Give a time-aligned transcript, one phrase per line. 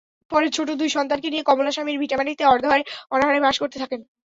[0.31, 3.99] পরে ছোট দুই সন্তানকে নিয়ে কমলা স্বামীর ভিটামাটিতে অর্ধাহারে-অনাহারে বাস করতে থাকেন।